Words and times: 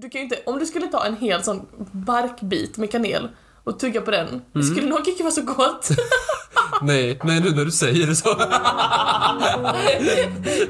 du 0.00 0.08
kan 0.08 0.20
ju 0.20 0.24
inte, 0.24 0.38
om 0.46 0.58
du 0.58 0.66
skulle 0.66 0.86
ta 0.86 1.04
en 1.04 1.16
hel 1.16 1.44
sån 1.44 1.66
barkbit 1.92 2.76
med 2.76 2.90
kanel 2.90 3.28
och 3.64 3.78
tugga 3.78 4.00
på 4.00 4.10
den, 4.10 4.42
det 4.52 4.62
skulle 4.62 4.88
nog 4.88 5.08
inte 5.08 5.22
vara 5.22 5.32
så 5.32 5.42
gott. 5.42 5.88
Nej, 6.82 7.20
nej 7.24 7.40
nu 7.40 7.50
när 7.50 7.64
du 7.64 7.70
säger 7.70 8.06
det 8.06 8.16
så. 8.16 8.34
Nej 8.38 8.48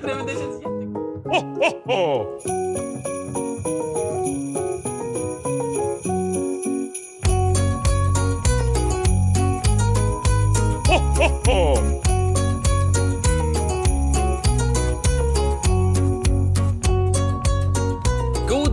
men 0.02 0.26
det 0.26 0.32
känns 0.32 0.62
jättegott. 0.62 2.44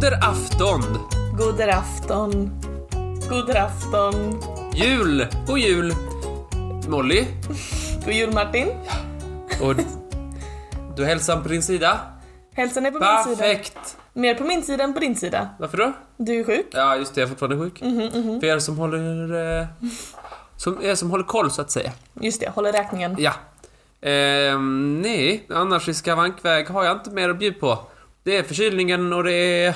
Goder 0.06 0.24
afton! 0.24 0.82
God 1.38 1.62
afton. 1.62 2.52
God 3.30 3.50
afton. 3.50 4.40
Jul! 4.74 5.28
God 5.48 5.60
jul! 5.60 5.94
Molly, 6.88 7.26
God 8.06 8.14
jul 8.14 8.34
Martin. 8.34 8.68
och 9.62 9.76
du 10.96 11.06
hälsar 11.06 11.42
på 11.42 11.50
din 11.50 11.64
sida? 11.64 12.00
Hälsan 12.54 12.86
är 12.86 12.92
på 12.92 13.00
min 13.00 13.36
sida. 13.36 13.48
Perfekt! 13.48 13.98
Mer 14.14 14.36
på 14.36 14.44
min 14.44 14.64
sida 14.64 14.84
än 14.84 14.94
på 14.94 15.00
din 15.00 15.16
sida. 15.16 15.50
Varför 15.60 15.78
då? 15.78 15.94
Du 16.18 16.40
är 16.40 16.44
sjuk. 16.44 16.68
Ja, 16.72 16.96
just 16.96 17.16
det, 17.16 17.22
jag 17.22 17.28
är 17.28 17.30
fortfarande 17.30 17.58
sjuk. 17.58 17.82
Mhm, 17.82 18.40
För 18.40 18.48
er 18.48 18.60
som 18.60 18.78
håller... 18.78 19.60
Eh, 19.60 19.68
som, 20.58 20.84
er 20.84 20.96
som 20.96 21.12
håller 21.12 21.26
koll, 21.26 21.52
så 21.52 21.62
att 21.62 21.72
säga. 21.72 21.92
Just 22.14 22.42
det, 22.42 22.50
håller 22.50 22.72
räkningen. 22.72 23.16
Ja. 23.20 23.34
Ehm, 24.02 25.02
nej, 25.02 25.46
annars 25.50 25.90
i 25.90 25.94
skavankväg 25.94 26.68
har 26.68 26.84
jag 26.84 26.98
inte 26.98 27.10
mer 27.10 27.30
att 27.30 27.40
bjuda 27.40 27.60
på. 27.60 27.80
Det 28.24 28.38
är 28.38 28.44
förkylningen 28.44 29.14
och 29.14 29.24
det 29.24 29.34
är 29.34 29.76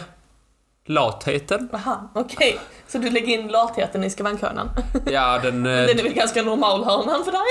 latheten. 0.89 1.69
Aha, 1.73 2.11
okej. 2.15 2.59
Så 2.87 2.97
du 2.97 3.09
lägger 3.09 3.39
in 3.39 3.47
latheten 3.47 4.03
i 4.03 4.09
skavankhörnan? 4.09 4.69
Ja, 5.05 5.39
den... 5.43 5.65
eh, 5.65 5.71
Den 5.71 5.99
är 5.99 6.03
väl 6.03 6.13
ganska 6.13 6.41
normal 6.41 6.83
hörnan 6.83 7.25
för 7.25 7.31
dig? 7.31 7.41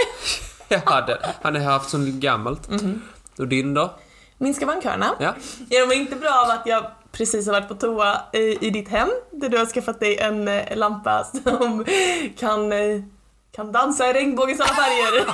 ja, 0.86 1.00
den, 1.00 1.16
han 1.42 1.56
har 1.56 1.62
haft 1.62 1.90
sån 1.90 2.20
gammalt. 2.20 2.68
Och 3.38 3.48
din 3.48 3.74
då? 3.74 3.94
Min 4.38 4.54
skavankhörna? 4.54 5.14
Ja. 5.20 5.34
Jag 5.68 5.88
mår 5.88 5.96
inte 5.96 6.16
bra 6.16 6.44
av 6.46 6.50
att 6.50 6.66
jag 6.66 6.84
precis 7.12 7.46
har 7.46 7.52
varit 7.52 7.68
på 7.68 7.74
toa 7.74 8.20
i, 8.32 8.66
i 8.66 8.70
ditt 8.70 8.88
hem, 8.88 9.08
där 9.30 9.48
du 9.48 9.58
har 9.58 9.66
skaffat 9.66 10.00
dig 10.00 10.18
en 10.18 10.48
eh, 10.48 10.76
lampa 10.76 11.24
som 11.44 11.84
kan, 12.38 12.72
eh, 12.72 13.02
kan 13.58 13.72
dansa 13.72 14.10
i 14.10 14.12
regnbågens 14.12 14.60
alla 14.60 14.68
färger. 14.74 15.24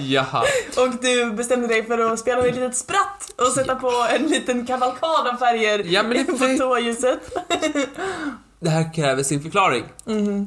Jaha. 0.14 0.42
Och 0.76 0.88
du 1.02 1.30
bestämde 1.32 1.66
dig 1.68 1.86
för 1.86 2.12
att 2.12 2.18
spela 2.18 2.40
med 2.40 2.48
ett 2.50 2.54
litet 2.54 2.76
spratt 2.76 3.32
och 3.36 3.46
sätta 3.46 3.74
på 3.74 4.06
en 4.16 4.26
liten 4.26 4.66
kavalkad 4.66 5.26
av 5.32 5.36
färger 5.36 5.82
Ja, 5.84 6.02
men 6.02 6.12
det- 6.12 6.24
på 6.24 6.58
toaljuset. 6.58 7.18
Det 8.60 8.70
här 8.70 8.94
kräver 8.94 9.22
sin 9.22 9.42
förklaring. 9.42 9.84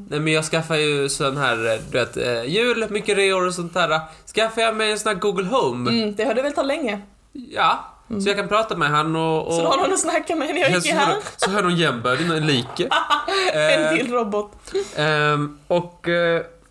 Nej 0.10 0.20
men 0.20 0.28
jag 0.34 0.46
skaffar 0.46 0.76
ju 0.76 1.10
sån 1.10 1.38
här, 1.38 1.74
eh, 1.74 1.80
du 1.92 1.98
vet, 2.00 2.18
eh, 2.18 2.44
jul, 2.44 2.86
mycket 2.90 3.18
reor 3.18 3.48
och 3.48 3.54
sånt 3.54 3.74
där. 3.74 4.00
Skaffar 4.36 4.62
jag 4.62 4.76
mig 4.76 4.92
en 4.92 5.00
sån 5.00 5.10
här 5.14 5.20
Google 5.20 5.48
Home. 5.48 5.92
Mm, 5.92 6.16
det 6.16 6.24
har 6.24 6.34
du 6.34 6.42
väl 6.42 6.54
ta 6.54 6.64
länge? 6.64 7.02
Ja. 7.34 7.94
Så 8.24 8.30
jag 8.30 8.38
kan 8.38 8.48
prata 8.48 8.76
med 8.76 8.90
han 8.90 9.16
och... 9.16 9.48
och 9.48 9.54
Så 9.54 9.62
du 9.62 9.68
har 9.68 9.78
någon 9.78 9.94
att 9.94 10.00
snacka 10.00 10.36
med 10.36 10.56
när 10.56 10.62
jag 10.62 10.72
gick 10.72 10.86
så, 10.90 10.96
här? 10.96 11.16
så 11.38 11.52
jag 11.52 11.64
någon 11.64 11.76
jämbördig, 11.76 12.28
någon 12.30 12.48
like. 12.48 12.90
En 13.54 13.84
Eh, 13.86 13.96
till 13.96 14.12
robot. 14.14 14.52
Ehm, 14.96 15.58
och 15.68 16.08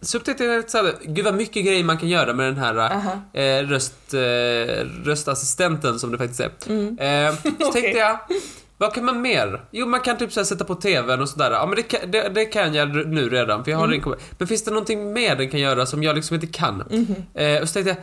eh, 0.01 0.07
så 0.07 0.19
att 0.61 0.71
så 0.71 0.79
här, 0.79 0.95
gud 1.05 1.25
vad 1.25 1.35
mycket 1.35 1.65
grejer 1.65 1.85
man 1.85 1.99
kan 1.99 2.09
göra 2.09 2.33
med 2.33 2.47
den 2.47 2.57
här 2.57 2.77
Aha. 2.77 3.13
eh, 3.33 3.63
röst, 3.69 4.15
eh, 4.15 4.85
röstassistenten 5.05 5.99
som 5.99 6.13
det 6.13 6.19
faktiskt 6.19 6.41
är. 6.41 6.51
Mm. 6.69 6.97
Ehm, 7.01 7.35
så 7.37 7.49
Okej. 7.69 7.73
tänkte 7.83 7.99
jag, 7.99 8.19
vad 8.79 8.95
kan 8.95 9.05
man 9.05 9.21
mer? 9.23 9.65
Jo, 9.71 9.87
man 9.87 10.01
kan 10.01 10.17
typ 10.19 10.33
så 10.33 10.41
här, 10.41 10.45
sätta 10.45 10.65
på 10.65 10.75
TVn 10.75 11.21
och 11.21 11.29
sådär. 11.29 11.51
Ja, 11.51 11.67
men 11.67 11.77
det 11.77 11.83
kan, 11.83 12.11
det, 12.11 12.29
det 12.29 12.45
kan 12.45 12.75
jag 12.75 13.07
nu 13.07 13.29
redan, 13.29 13.65
för 13.65 13.71
jag 13.71 13.79
Mm. 13.85 14.03
har 14.03 14.07
mm. 14.09 14.19
Men 14.39 14.49
finns 14.49 14.65
det 14.65 14.71
någonting 14.71 15.13
mer 15.13 15.37
den 15.37 15.51
kan 15.51 15.61
göra 15.61 15.87
som 15.87 16.03
jag 16.03 16.17
liksom 16.17 16.35
inte 16.35 16.47
kan? 16.47 16.85
Mhm. 16.91 17.15
Eh, 17.35 17.63
och 17.63 17.69
så 17.69 17.73
tänkte 17.73 17.91
jag, 17.91 17.97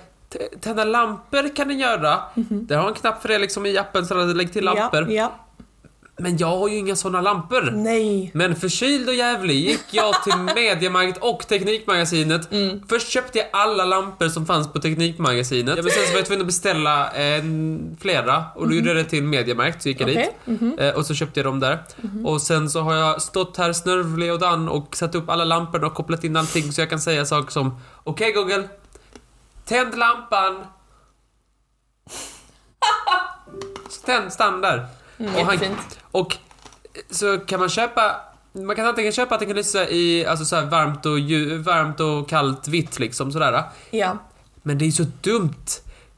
tända 0.62 0.84
lampor 0.84 1.56
kan 1.56 1.68
den 1.68 1.80
göra. 1.80 2.20
Där 2.50 2.78
har 2.78 2.88
en 2.88 2.94
knapp 2.94 3.22
för 3.22 3.30
det 3.30 3.40
liksom 3.40 3.66
i 3.66 3.78
appen, 3.78 4.06
så 4.06 4.18
att 4.20 4.36
lägg 4.36 4.54
till 4.54 4.64
lampor. 4.66 5.02
Ja, 5.12 5.12
ja. 5.12 5.32
Men 6.18 6.38
jag 6.38 6.48
har 6.48 6.68
ju 6.70 6.78
inga 6.78 6.96
såna 6.96 7.22
lampor. 7.22 7.72
Nej. 7.72 8.32
Men 8.34 8.56
förkyld 8.56 9.08
och 9.10 9.16
jävlig 9.16 9.56
gick 9.70 9.84
jag 9.92 10.24
till 10.24 10.38
Mediamarkt 10.56 11.18
och 11.18 11.48
Teknikmagasinet. 11.48 12.52
Mm. 12.52 12.82
Först 12.90 13.08
köpte 13.08 13.38
jag 13.38 13.48
alla 13.54 13.86
lampor 13.86 14.28
som 14.28 14.46
fanns 14.46 14.74
på 14.74 14.80
Teknikmagasinet. 14.80 15.78
Ja, 15.78 15.84
men 15.84 15.92
sen 15.92 16.04
så 16.06 16.12
var 16.12 16.18
jag 16.20 16.26
tvungen 16.26 16.42
att 16.42 16.48
beställa 16.48 17.12
eh, 17.12 17.44
flera 18.00 18.44
och 18.56 18.70
då 18.70 18.76
gjorde 18.76 18.88
jag 18.88 18.98
det 18.98 19.04
till 19.04 19.24
Mediamarkt, 19.24 19.84
så 19.84 19.90
gick 19.90 20.02
jag 20.02 20.10
Mhm. 20.10 20.24
Mhm. 20.46 20.70
dit. 20.70 20.80
Eh, 20.80 20.90
och 20.90 21.06
så 21.06 21.14
köpte 21.14 21.40
jag 21.40 21.46
dem 21.48 21.60
där. 21.60 21.84
Och 22.26 22.42
sen 22.42 22.70
så 22.70 22.82
har 22.82 22.96
jag 22.96 23.22
stått 23.22 23.58
här 23.58 23.74
snörvlig 23.74 24.34
och 24.34 24.40
dan 24.40 24.70
och 24.70 24.96
satt 24.96 25.16
upp 25.16 25.30
alla 25.30 25.44
lamporna 25.44 25.88
och 25.88 25.94
kopplat 25.94 26.24
in 26.24 26.38
allting 26.38 26.72
så 26.72 26.82
jag 26.82 26.90
kan 26.90 27.00
säga 27.00 27.26
saker 27.26 27.52
som 27.52 27.80
Okej 28.04 28.32
Google, 28.32 28.64
tänd 29.66 29.98
lampan. 29.98 30.56
Tänd, 34.06 34.34
stann 34.34 34.62
där. 34.62 34.86
Mm, 35.24 35.36
och, 35.36 35.42
han, 35.46 35.60
och 36.12 36.38
så 37.12 37.38
kan 37.38 37.60
man 37.60 37.70
köpa 37.70 38.16
man 38.56 38.76
kan 38.76 38.86
antingen 38.86 39.12
köpa 39.12 39.36
att 39.36 39.40
det 39.40 39.46
kan 39.46 39.56
lysa 39.56 39.90
i 39.90 40.26
alltså 40.26 40.46
så 40.46 40.62
varmt, 40.62 41.06
och 41.06 41.12
varmt 41.66 42.00
och 42.00 42.30
kallt 42.30 42.68
vitt 42.68 43.00
liksom 43.00 43.32
sådär. 43.32 43.64
Ja. 43.92 44.18
Men 44.64 44.78
det 44.78 44.86
är 44.86 44.92
så 44.92 45.06
dumt. 45.22 45.66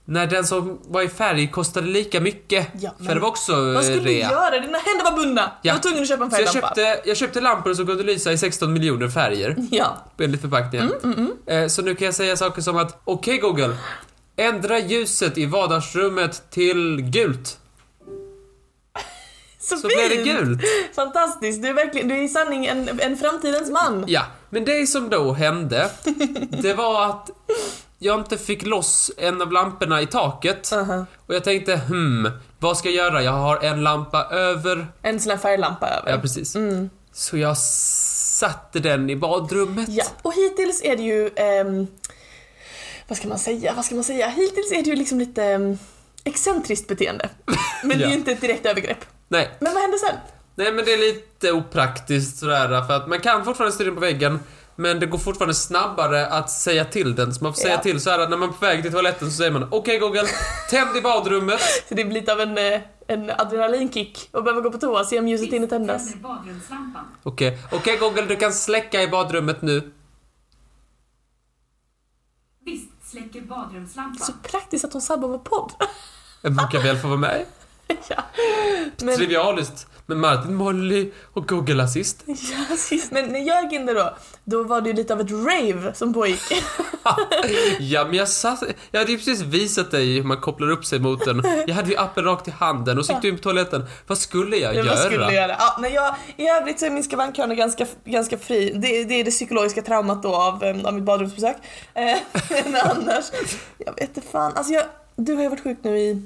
När 0.08 0.28
den 0.28 0.46
som 0.46 0.80
var 0.88 1.02
i 1.02 1.10
färg 1.10 1.52
kostade 1.52 1.88
lika 1.88 2.22
mycket. 2.22 2.68
Ja, 2.80 2.92
men 2.98 3.08
för 3.08 3.16
det 3.16 3.22
var 3.22 3.28
också 3.28 3.74
Vad 3.74 3.84
skulle 3.84 3.98
eh, 3.98 4.04
du 4.04 4.10
rea. 4.10 4.32
göra? 4.32 4.50
Dina 4.60 4.78
händer 4.78 5.04
var 5.12 5.18
bundna. 5.18 5.52
Du 5.62 5.68
Ja. 5.70 5.74
var 5.74 5.82
tvungen 5.82 6.02
att 6.02 6.08
köpa 6.08 6.24
en 6.24 6.32
Så 6.32 6.42
jag 6.42 6.48
färglampa. 6.48 6.76
köpte, 6.76 7.10
jag 7.10 7.18
köpte 7.18 7.42
lampor 7.42 7.74
som 7.74 7.86
kunde 7.88 8.04
lysa 8.04 8.32
i 8.32 8.38
16 8.38 8.74
miljoner 8.74 9.10
färger. 9.10 9.56
Ja. 9.72 9.98
Enligt 10.20 10.42
förpackningen. 10.42 10.92
Mm, 11.04 11.32
Eh, 11.46 11.68
Så 11.68 11.82
nu 11.82 11.96
kan 11.96 12.06
jag 12.06 12.16
säga 12.16 12.38
saker 12.38 12.62
som 12.62 12.78
att 12.78 13.02
Okej 13.06 13.38
Google. 13.38 13.76
Ändra 14.36 14.80
ljuset 14.80 15.38
i 15.38 15.46
vardagsrummet 15.46 16.44
till 16.52 17.02
gult. 17.02 17.58
Så, 19.70 19.78
Så 19.78 19.88
blir 19.88 20.09
det 20.09 20.24
gult. 20.24 20.62
Fantastiskt. 20.96 21.62
Du 21.62 21.68
är 21.68 21.74
verkligen, 21.74 22.08
du 22.08 22.16
är 22.16 22.24
i 22.24 22.30
sanning 22.30 22.66
en, 22.66 23.00
en 23.00 23.18
framtidens 23.18 23.70
man. 23.70 24.03
Ja, 24.08 24.22
men 24.50 24.66
det 24.66 24.88
som 24.88 25.09
då 25.09 25.31
hände, 25.34 25.90
det 26.62 26.74
var 26.74 27.06
att 27.09 27.30
jag 28.00 28.20
inte 28.20 28.38
fick 28.38 28.66
loss 28.66 29.12
en 29.18 29.42
av 29.42 29.52
lamporna 29.52 30.02
i 30.02 30.08
taket. 30.08 30.72
Uh-huh. 30.72 31.06
Och 31.28 31.36
jag 31.36 31.44
tänkte, 31.44 31.76
hmm, 31.76 32.30
vad 32.59 32.78
ska 32.78 32.90
jag 32.90 32.96
göra? 32.96 33.24
Jag 33.24 33.31
har 33.31 33.58
en 33.64 33.84
lampa 33.84 34.24
över. 34.31 34.88
En 35.02 35.20
sån 35.20 35.30
här 35.31 35.38
färglampa 35.38 35.88
över. 35.90 36.12
Ja, 36.12 36.18
precis. 36.18 36.56
Mm. 36.56 36.90
Så 37.14 37.38
jag 37.38 37.58
satte 37.58 38.80
den 38.80 39.09
i 39.09 39.16
badrummet. 39.16 39.90
Ja, 39.90 40.06
och 40.22 40.34
hittills 40.34 40.82
är 40.84 40.96
det 40.96 41.03
ju... 41.03 41.30
ehm, 41.36 41.88
vad 43.08 43.18
ska 43.18 43.28
man 43.28 43.40
säga? 43.40 43.74
Vad 43.76 43.86
ska 43.86 43.96
man 43.96 44.03
säga? 44.03 44.28
Hittills 44.28 44.72
är 44.72 44.84
det 44.84 44.90
ju 44.90 44.96
liksom 44.96 45.20
lite 45.20 45.53
um, 45.56 45.78
excentriskt 46.24 46.88
beteende. 46.88 47.30
Men 47.84 47.90
det 47.97 48.03
är 48.03 48.08
Ja. 48.08 48.08
ju 48.09 48.14
inte 48.16 48.32
ett 48.32 48.42
direkt 48.42 48.66
övergrepp. 48.66 49.06
Nej, 49.35 49.57
Men 49.59 49.73
vad 49.73 49.81
hände 49.81 49.97
sen? 49.97 50.16
nej 50.56 50.72
men 50.72 50.85
det 50.85 50.94
är 50.94 50.97
lite 50.97 51.51
opraktiskt 51.51 52.38
sådär 52.38 52.84
för 52.88 52.94
att 52.94 53.07
man 53.07 53.19
kan 53.19 53.46
fortfarande 53.46 53.75
styra 53.75 53.85
den 53.85 53.96
på 53.96 54.01
väggen 54.01 54.40
men 54.75 55.00
det 55.00 55.06
går 55.06 55.18
fortfarande 55.18 55.53
snabbare 55.53 56.28
att 56.28 56.50
säga 56.50 56.85
till 56.85 57.16
den. 57.16 57.34
Så 57.34 57.44
man 57.44 57.53
får 57.53 57.62
säga 57.62 57.73
Ja. 57.73 57.81
till 57.81 58.01
så 58.01 58.09
här 58.09 58.29
när 58.29 58.38
man 58.38 58.50
är 58.50 58.53
på 58.53 58.66
väg 58.66 58.81
till 58.81 58.91
toaletten 58.91 59.31
så 59.31 59.38
säger 59.38 59.51
man 59.51 59.68
Okej 59.72 60.00
Google, 60.00 60.28
tänd 60.69 60.97
i 60.97 61.01
badrummet. 61.01 61.59
Så 61.90 61.96
det 61.96 62.03
blir 62.06 62.13
lite 62.13 62.34
av 62.34 62.41
en, 62.41 62.57
eh, 62.57 62.81
en 63.07 63.29
adrenalinkick 63.29 64.29
och 64.31 64.44
behöva 64.44 64.62
gå 64.62 64.72
på 64.72 64.78
toa 64.78 65.00
och 65.00 65.06
se 65.06 65.19
om 65.19 65.28
ljuset 65.28 65.53
hinner 65.53 65.67
tändas. 65.67 66.12
Tänder 66.12 66.28
badrumslampan. 66.29 67.03
Okej, 67.23 67.57
okej 67.72 67.97
Google, 67.97 68.22
du 68.25 68.35
kan 68.35 68.53
släcka 68.53 69.02
i 69.02 69.07
badrummet 69.07 69.62
nu. 69.62 69.91
Visst 72.66 73.12
släcker 73.12 73.41
badrumslampan. 73.41 74.25
Så 74.25 74.34
praktiskt 74.44 74.85
att 74.85 74.94
hon 74.94 75.02
sabbar 75.02 75.28
vår 75.28 75.38
podd. 75.40 75.72
Jag 76.41 76.53
brukar 76.56 76.79
väl 76.84 76.97
få 76.97 77.07
vara 77.07 77.17
med. 77.19 77.46
ja. 78.09 78.23
Men, 78.97 79.16
Trivialiskt. 79.16 79.88
Med 80.07 80.18
Martin, 80.18 80.56
Molly 80.56 81.12
och 81.34 81.47
Google 81.47 81.84
Assist. 81.84 82.23
ja, 82.28 82.78
sist, 82.78 83.11
men 83.11 83.29
när 83.29 83.40
jag 83.40 83.64
gick 83.64 83.73
in 83.73 83.85
där 83.85 83.96
då, 83.96 84.17
då 84.43 84.64
var 84.64 84.82
det 84.82 84.90
ju 84.90 84.96
lite 84.96 85.14
av 85.14 85.22
ett 85.22 85.32
rave 85.32 85.93
som 85.93 86.14
pågick. 86.14 86.41
Ja, 87.79 88.05
men 88.05 88.14
jag 88.14 88.29
satt... 88.29 88.64
Jag 88.91 88.99
hade 88.99 89.11
ju 89.11 89.17
precis 89.17 89.41
visat 89.41 89.91
dig 89.91 90.16
hur 90.16 90.23
man 90.23 90.41
kopplar 90.41 90.70
upp 90.70 90.85
sig 90.85 90.99
mot 90.99 91.26
den. 91.26 91.43
Jag 91.67 91.76
hade 91.76 91.90
ju 91.90 91.97
appen 91.97 92.23
rakt 92.23 92.47
i 92.47 92.52
handen 92.52 92.97
och 92.97 93.05
så 93.05 93.14
gick 93.14 93.22
du 93.22 93.29
in 93.29 93.37
på 93.37 93.43
toaletten. 93.43 93.85
Vad 94.08 94.17
skulle 94.17 94.58
jag 94.58 94.76
Men 94.76 94.85
göra? 94.85 94.96
Vad 94.96 95.05
skulle 95.05 95.23
jag 95.23 95.34
göra? 95.34 95.55
Ja, 95.59 95.78
men 95.81 95.93
jag, 95.93 96.16
I 96.38 96.47
övrigt 96.47 96.79
så 96.79 96.85
är 96.85 96.90
min 96.90 97.03
skavankhörna 97.03 97.55
ganska, 97.55 97.85
ganska 98.05 98.38
fri. 98.38 98.72
Det, 98.76 99.03
det 99.03 99.14
är 99.14 99.23
det 99.23 99.31
psykologiska 99.31 99.81
traumat 99.81 100.23
då 100.23 100.35
av, 100.35 100.81
av 100.85 100.93
mitt 100.93 101.03
badrumsbesök. 101.03 101.58
Eh, 101.93 102.17
men 102.49 102.76
annars, 102.76 103.26
jag 103.78 103.93
vet 103.96 104.17
inte 104.17 104.22
fan. 104.22 104.53
Alltså 104.55 104.73
jag, 104.73 104.84
du 105.16 105.35
har 105.35 105.43
ju 105.43 105.49
varit 105.49 105.64
sjuk 105.64 105.78
nu 105.81 105.99
i 105.99 106.22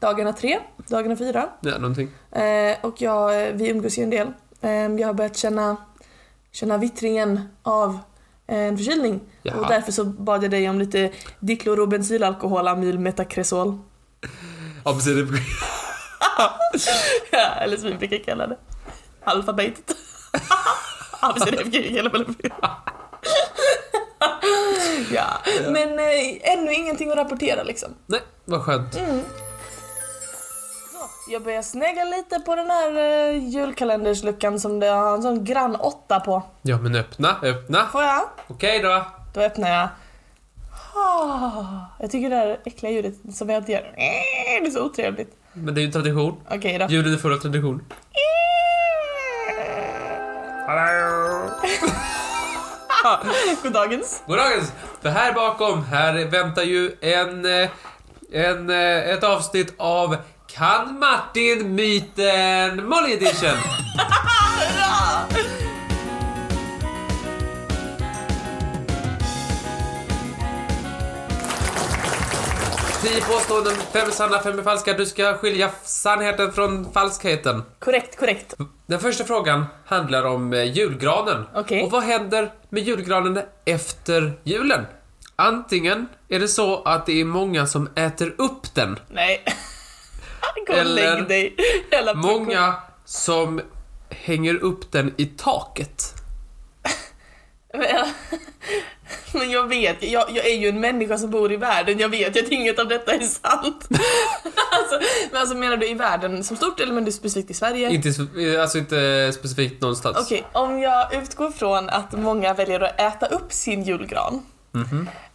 dagarna 0.00 0.32
tre, 0.32 0.58
dagarna 0.88 1.16
fyra. 1.16 1.48
Ja, 1.60 1.78
någonting. 1.78 2.10
Eh, 2.32 2.76
och 2.80 3.02
jag, 3.02 3.52
vi 3.52 3.68
umgås 3.68 3.98
ju 3.98 4.02
en 4.02 4.10
del. 4.10 4.32
Eh, 4.60 4.70
jag 4.70 5.06
har 5.06 5.14
börjat 5.14 5.36
känna, 5.36 5.76
känna 6.52 6.78
vittringen 6.78 7.48
av 7.62 7.98
eh, 8.46 8.58
en 8.58 8.76
förkylning. 8.76 9.20
Jaha. 9.42 9.60
Och 9.60 9.66
därför 9.68 9.92
så 9.92 10.04
bad 10.04 10.44
jag 10.44 10.50
dig 10.50 10.70
om 10.70 10.78
lite 10.78 11.10
diklorobensylalkohol, 11.40 12.68
amylmetakresol. 12.68 13.78
Ja, 16.20 16.58
precis. 16.72 16.94
ja, 17.30 17.54
eller 17.60 17.76
som 17.76 17.88
vi 17.88 17.94
brukar 17.94 18.18
kalla 18.24 18.46
det. 18.46 18.56
alfabetet. 19.24 19.96
Ja, 25.12 25.26
men 25.68 25.98
eh, 25.98 26.52
ännu 26.52 26.72
ingenting 26.74 27.10
att 27.10 27.16
rapportera 27.16 27.62
liksom. 27.62 27.88
Nej, 28.06 28.20
vad 28.44 28.62
skönt. 28.62 28.94
Så, 28.94 29.00
jag 31.28 31.42
börjar 31.42 31.62
snegla 31.62 32.04
lite 32.04 32.40
på 32.40 32.54
den 32.56 32.70
här 32.70 32.96
eh, 32.96 33.48
julkalendersluckan 33.48 34.60
som 34.60 34.80
det 34.80 34.86
har 34.86 35.14
en 35.14 35.22
sån 35.22 35.44
grann 35.44 35.76
åtta 35.76 36.20
på. 36.20 36.42
Ja, 36.62 36.78
men 36.78 36.94
öppna, 36.94 37.36
öppna. 37.42 37.86
Får 37.86 38.02
jag? 38.02 38.22
Okej 38.48 38.78
då. 38.78 39.06
Då 39.34 39.40
öppnar 39.40 39.68
jag. 39.68 39.88
Ah, 40.94 41.86
jag 42.00 42.10
tycker 42.10 42.30
det 42.30 42.36
här 42.36 42.60
äckliga 42.64 42.92
ljudet 42.92 43.14
som 43.34 43.48
jag 43.48 43.56
alltid 43.56 43.74
gör. 43.74 43.92
Det 43.96 44.66
är 44.66 44.70
så 44.70 44.84
otrevligt. 44.84 45.36
Men 45.52 45.74
det 45.74 45.80
är 45.80 45.82
ju 45.82 45.92
tradition. 45.92 46.40
Okej 46.50 46.78
då. 46.78 46.86
Julen 46.86 47.14
är 47.14 47.18
full 47.18 47.32
av 47.32 47.36
tradition. 47.36 47.84
Hallå! 50.66 51.50
Goddagens. 53.62 54.22
Goddagens! 54.26 54.72
För 55.02 55.08
här 55.08 55.32
bakom, 55.32 55.84
här 55.84 56.24
väntar 56.24 56.62
ju 56.62 56.96
en, 57.00 57.44
eh, 57.62 57.70
en, 58.32 58.70
eh, 58.70 59.10
ett 59.10 59.24
avsnitt 59.24 59.74
av 59.76 60.16
Kan 60.54 60.98
Martin 60.98 61.74
myten 61.74 62.88
Molly 62.88 63.12
edition? 63.12 63.56
Tio 73.02 73.20
påståenden, 73.20 73.72
fem 73.92 74.10
sanna, 74.10 74.38
fem 74.42 74.58
är 74.58 74.62
falska. 74.62 74.92
Du 74.92 75.06
ska 75.06 75.34
skilja 75.34 75.70
sannheten 75.82 76.52
från 76.52 76.92
falskheten. 76.92 77.62
Korrekt, 77.78 78.18
korrekt. 78.18 78.54
Den 78.86 79.00
första 79.00 79.24
frågan 79.24 79.66
handlar 79.86 80.24
om 80.24 80.52
eh, 80.52 80.64
julgranen. 80.64 81.44
Okej. 81.54 81.82
Och 81.82 81.90
vad 81.90 82.02
händer 82.02 82.52
med 82.68 82.82
julgranen 82.82 83.42
efter 83.64 84.32
julen? 84.44 84.86
Antingen 85.36 86.08
är 86.28 86.40
det 86.40 86.48
så 86.48 86.82
att 86.82 87.06
det 87.06 87.20
är 87.20 87.24
många 87.24 87.66
som 87.66 87.88
äter 87.94 88.34
upp 88.38 88.74
den. 88.74 88.98
Nej. 89.08 89.44
Gå 90.66 90.72
och 90.72 90.78
Eller 90.78 91.16
lägg 91.16 91.28
dig. 91.28 91.56
Jävla 91.92 92.14
pucko. 92.14 92.26
Många 92.26 92.74
som 93.04 93.60
hänger 94.10 94.54
upp 94.54 94.92
den 94.92 95.14
i 95.16 95.26
taket. 95.26 96.14
Men, 99.32 99.50
jag 99.50 99.68
vet, 99.68 100.02
jag, 100.02 100.30
jag 100.30 100.46
är 100.46 100.56
ju 100.56 100.68
en 100.68 100.80
människa 100.80 101.18
som 101.18 101.30
bor 101.30 101.52
i 101.52 101.56
världen, 101.56 101.98
jag 101.98 102.08
vet 102.08 102.36
ju 102.36 102.40
att 102.40 102.48
inget 102.48 102.78
av 102.78 102.88
detta 102.88 103.12
är 103.12 103.20
sant. 103.20 103.88
alltså, 104.70 105.00
men 105.32 105.40
alltså 105.40 105.56
menar 105.56 105.76
du 105.76 105.88
i 105.88 105.94
världen 105.94 106.44
som 106.44 106.56
stort 106.56 106.80
eller 106.80 106.92
menar 106.92 107.06
du 107.06 107.12
specifikt 107.12 107.50
i 107.50 107.54
Sverige? 107.54 107.90
Inte, 107.90 108.08
sp- 108.08 108.60
alltså 108.60 108.78
inte 108.78 109.32
specifikt 109.32 109.80
någonstans. 109.80 110.16
Okej, 110.20 110.44
om 110.52 110.78
jag 110.78 111.14
utgår 111.14 111.50
från 111.50 111.88
att 111.88 112.12
många 112.12 112.54
väljer 112.54 112.80
att 112.80 113.00
äta 113.00 113.26
upp 113.26 113.52
sin 113.52 113.82
julgran, 113.82 114.42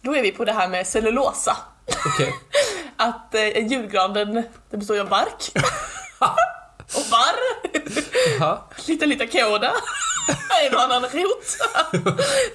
då 0.02 0.16
är 0.16 0.22
vi 0.22 0.32
på 0.32 0.44
det 0.44 0.52
här 0.52 0.68
med 0.68 0.86
cellulosa. 0.86 1.56
Okej. 2.14 2.32
Att 2.96 3.34
eh, 3.34 3.66
julgranen, 3.66 4.34
den 4.70 4.80
består 4.80 4.96
ju 4.96 5.02
av 5.02 5.08
bark. 5.08 5.52
och 6.94 7.04
barr. 7.10 7.36
Lite 8.88 9.06
lite 9.06 9.26
kåda. 9.26 9.72
En 10.66 10.74
och 10.74 10.80
annan 10.82 11.02
rot. 11.02 11.56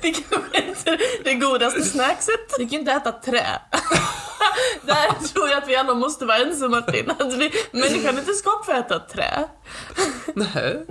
Det 0.02 0.12
kanske 0.12 0.62
inte 0.62 0.90
är 0.92 1.24
det 1.24 1.34
godaste 1.34 1.84
snackset. 1.84 2.50
Du 2.50 2.58
kan 2.58 2.70
ju 2.70 2.80
inte 2.80 2.92
äta 2.92 3.12
trä. 3.12 3.46
Där 4.82 5.28
tror 5.34 5.50
jag 5.50 5.58
att 5.58 5.68
vi 5.70 5.76
alla 5.76 5.94
måste 5.94 6.26
vara 6.26 6.38
ense 6.38 6.68
Martin. 6.68 7.12
Att 7.20 7.34
vi, 7.34 7.52
människan 7.72 8.16
är 8.16 8.20
inte 8.20 8.34
skapt 8.34 8.66
för 8.66 8.74
att 8.74 8.86
äta 8.86 9.00
trä. 9.00 9.48
Nej. 10.34 10.86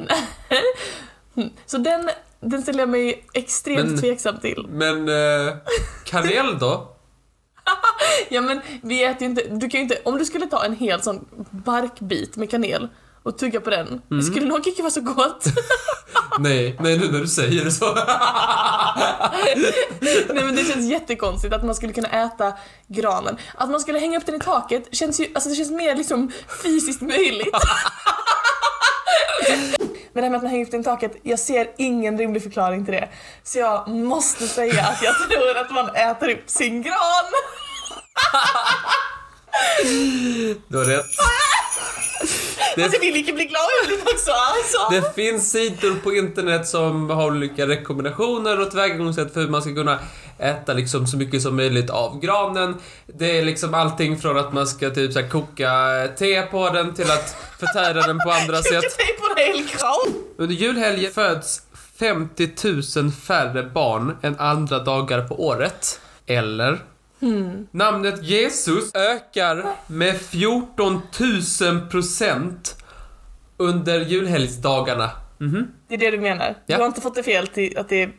Så 1.66 1.78
den, 1.78 2.10
den 2.40 2.62
ställer 2.62 2.78
jag 2.78 2.88
mig 2.88 3.26
extremt 3.32 3.90
Men- 3.90 4.00
tveksam 4.00 4.40
till. 4.40 4.66
Men 4.68 5.08
eh, 5.08 5.54
kanel 6.04 6.58
då? 6.58 6.96
Ja 8.28 8.40
men 8.40 8.60
vi 8.82 9.04
äter 9.04 9.22
ju 9.22 9.26
inte, 9.26 9.42
du 9.42 9.68
kan 9.68 9.78
ju 9.78 9.82
inte, 9.82 9.98
om 10.04 10.18
du 10.18 10.24
skulle 10.24 10.46
ta 10.46 10.64
en 10.64 10.76
hel 10.76 11.02
sån 11.02 11.26
barkbit 11.50 12.36
med 12.36 12.50
kanel 12.50 12.88
och 13.22 13.38
tugga 13.38 13.60
på 13.60 13.70
den, 13.70 14.02
det 14.08 14.22
skulle 14.22 14.46
nog 14.46 14.66
inte 14.66 14.82
vara 14.82 14.90
så 14.90 15.00
gott. 15.00 15.44
Nej, 16.38 16.76
nej 16.80 16.98
nu 16.98 17.12
när 17.12 17.20
du 17.20 17.26
säger 17.26 17.64
det 17.64 17.70
så. 17.70 17.94
Nej 20.34 20.44
men 20.44 20.56
det 20.56 20.64
känns 20.64 20.90
jättekonstigt 20.90 21.54
att 21.54 21.64
man 21.64 21.74
skulle 21.74 21.92
kunna 21.92 22.08
äta 22.08 22.52
granen. 22.88 23.36
Att 23.54 23.70
man 23.70 23.80
skulle 23.80 23.98
hänga 23.98 24.18
upp 24.18 24.26
den 24.26 24.34
i 24.34 24.38
taket 24.38 24.88
känns 24.92 25.20
ju, 25.20 25.26
alltså 25.34 25.50
det 25.50 25.54
känns 25.56 25.70
mer 25.70 25.96
liksom 25.96 26.32
fysiskt 26.62 27.00
möjligt. 27.00 27.56
Men 30.12 30.22
det 30.22 30.22
här 30.22 30.30
med 30.30 30.36
att 30.36 30.42
man 30.42 30.50
hänger 30.50 30.64
upp 30.64 30.70
den 30.70 30.80
i 30.80 30.84
taket, 30.84 31.16
jag 31.22 31.38
ser 31.38 31.70
ingen 31.76 32.18
rimlig 32.18 32.42
förklaring 32.42 32.84
till 32.84 32.94
det. 32.94 33.08
Så 33.42 33.58
jag 33.58 33.88
måste 33.88 34.48
säga 34.48 34.82
att 34.82 35.02
jag 35.02 35.14
tror 35.14 35.56
att 35.56 35.70
man 35.70 35.94
äter 35.96 36.28
upp 36.30 36.50
sin 36.50 36.82
gran. 36.82 37.24
Du 40.68 40.78
har 40.78 40.84
rätt. 40.84 41.06
Alltså 42.76 42.96
jag 42.96 43.00
vill 43.00 43.16
inte 43.16 43.32
bli 43.32 43.44
glad, 43.44 43.68
blir 43.86 43.98
också 44.02 44.30
alltså. 44.30 44.78
Det 44.90 45.14
finns 45.14 45.50
sidor 45.50 45.94
på 46.02 46.14
internet 46.14 46.68
som 46.68 47.10
har 47.10 47.26
olika 47.26 47.66
rekommendationer 47.66 48.60
och 48.60 48.70
tillvägagångssätt 48.70 49.34
för 49.34 49.40
hur 49.40 49.48
man 49.48 49.62
ska 49.62 49.74
kunna 49.74 49.98
äta 50.38 50.72
liksom 50.72 51.06
så 51.06 51.16
mycket 51.16 51.42
som 51.42 51.56
möjligt 51.56 51.90
av 51.90 52.20
granen. 52.20 52.74
Det 53.06 53.38
är 53.38 53.44
liksom 53.44 53.74
allting 53.74 54.18
från 54.18 54.38
att 54.38 54.52
man 54.52 54.66
ska 54.66 54.90
typ 54.90 55.12
så 55.12 55.22
koka 55.22 55.72
te 56.18 56.42
på 56.42 56.70
den 56.70 56.94
till 56.94 57.10
att 57.10 57.36
förtära 57.58 58.02
den 58.06 58.18
på 58.18 58.30
andra 58.30 58.62
sätt. 58.62 58.96
kan 58.96 59.06
på 59.18 59.40
en 59.40 59.46
hel 59.46 59.62
gran. 59.62 60.14
Under 60.36 60.54
julhelgen 60.54 61.12
föds 61.12 61.62
50 61.98 62.50
000 62.96 63.12
färre 63.12 63.62
barn 63.62 64.16
än 64.22 64.38
andra 64.38 64.78
dagar 64.78 65.28
på 65.28 65.46
året. 65.46 66.00
Eller? 66.26 66.78
Namnet 67.70 68.22
Jesus 68.24 68.94
ökar 68.94 69.66
med 69.86 70.20
14 70.20 71.00
000 71.60 71.80
procent 71.90 72.76
under 73.56 74.00
julhelgsdagarna. 74.00 75.10
Mhm. 75.38 75.68
Det 75.88 75.94
är 75.94 75.98
det 75.98 76.10
du 76.10 76.18
menar? 76.20 76.54
Ja. 76.66 76.76
Du 76.76 76.82
har 76.82 76.88
inte 76.88 77.00
fått 77.00 77.14
det 77.14 77.22
fel 77.22 77.46
till 77.48 77.78
att 77.78 77.88
det 77.88 78.02
är 78.02 78.12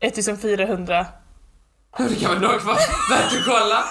1400... 0.00 1.06
Det 1.98 2.14
kan 2.20 2.32
väl 2.32 2.40
nog 2.40 2.60
vara 2.60 2.76
värt 3.10 3.32
att 3.32 3.44
kolla? 3.46 3.84